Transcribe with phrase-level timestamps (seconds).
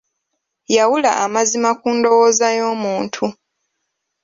[0.75, 3.23] Yawula amazima ku ndowooza y'omuntu.